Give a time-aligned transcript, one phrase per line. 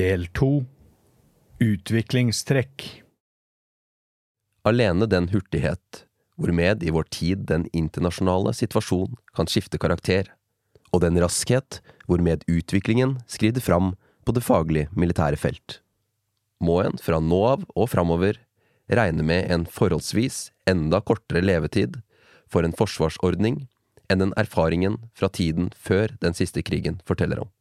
[0.00, 0.62] Del to.
[1.60, 2.84] Utviklingstrekk.
[4.64, 6.04] Alene den hurtighet
[6.40, 10.30] hvormed i vår tid den internasjonale situasjon kan skifte karakter,
[10.88, 13.92] og den raskhet hvormed utviklingen skrider fram
[14.24, 15.82] på det faglige militære felt,
[16.64, 18.40] må en fra nå av og framover
[18.88, 22.00] regne med en forholdsvis enda kortere levetid
[22.48, 23.66] for en forsvarsordning
[24.08, 27.52] enn den erfaringen fra tiden før den siste krigen forteller om.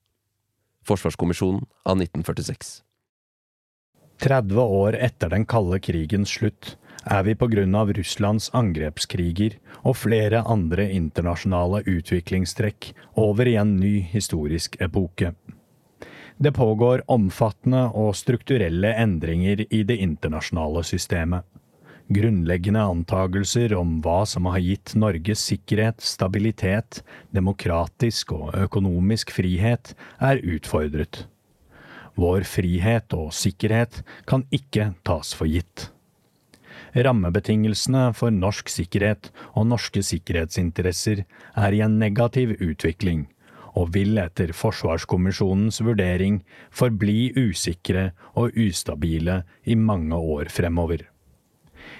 [0.89, 2.79] Forsvarskommisjonen av 1946
[4.19, 6.73] 30 år etter den kalde krigens slutt
[7.07, 7.35] er vi
[7.79, 15.31] av Russlands angrepskriger og flere andre internasjonale utviklingstrekk over i en ny historisk epoke.
[16.37, 21.45] Det pågår omfattende og strukturelle endringer i det internasjonale systemet.
[22.09, 30.41] Grunnleggende antagelser om hva som har gitt Norge sikkerhet, stabilitet, demokratisk og økonomisk frihet, er
[30.41, 31.27] utfordret.
[32.17, 35.91] Vår frihet og sikkerhet kan ikke tas for gitt.
[36.97, 41.21] Rammebetingelsene for norsk sikkerhet og norske sikkerhetsinteresser
[41.53, 43.27] er i en negativ utvikling,
[43.77, 46.41] og vil etter Forsvarskommisjonens vurdering
[46.73, 51.05] forbli usikre og ustabile i mange år fremover.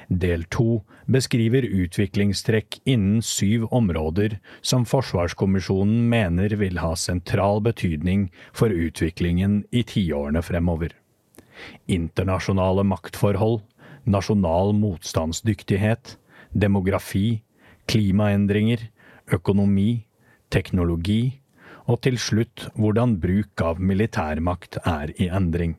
[0.09, 8.73] Del to beskriver utviklingstrekk innen syv områder som Forsvarskommisjonen mener vil ha sentral betydning for
[8.73, 10.93] utviklingen i tiårene fremover.
[11.87, 13.61] Internasjonale maktforhold,
[14.05, 16.15] nasjonal motstandsdyktighet,
[16.53, 17.41] demografi,
[17.89, 18.87] klimaendringer,
[19.33, 20.05] økonomi,
[20.49, 21.39] teknologi,
[21.89, 25.77] og til slutt hvordan bruk av militærmakt er i endring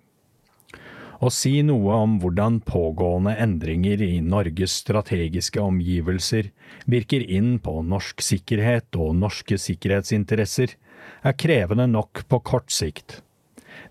[1.20, 6.48] og si noe om hvordan pågående endringer i Norges strategiske omgivelser
[6.90, 10.72] virker inn på norsk sikkerhet og norske sikkerhetsinteresser,
[11.22, 13.20] er krevende nok på kort sikt.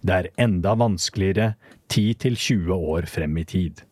[0.01, 1.53] Det er enda vanskeligere
[1.89, 3.83] 10–20 år frem i tid.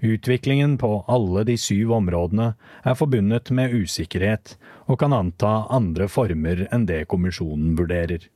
[0.00, 2.52] Utviklingen på alle de syv områdene
[2.84, 4.54] er forbundet med usikkerhet,
[4.86, 8.28] og kan anta andre former enn det kommisjonen vurderer.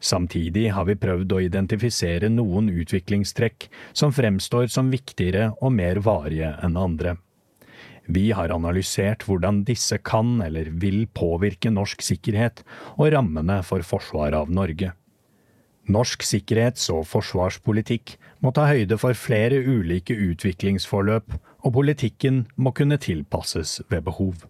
[0.00, 6.54] Samtidig har vi prøvd å identifisere noen utviklingstrekk som fremstår som viktigere og mer varige
[6.64, 7.16] enn andre.
[8.08, 12.62] Vi har analysert hvordan disse kan eller vil påvirke norsk sikkerhet
[12.96, 14.94] og rammene for forsvaret av Norge.
[15.88, 23.00] Norsk sikkerhets- og forsvarspolitikk må ta høyde for flere ulike utviklingsforløp, og politikken må kunne
[23.00, 24.44] tilpasses ved behov.